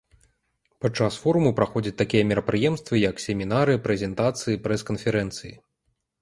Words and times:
Падчас 0.85 1.17
форуму 1.25 1.51
праходзяць 1.59 1.93
такія 2.01 2.23
мерапрыемствы, 2.29 2.95
як 3.11 3.21
семінары, 3.27 3.77
прэзентацыі, 3.85 4.61
прэс-канферэнцыі. 4.65 5.55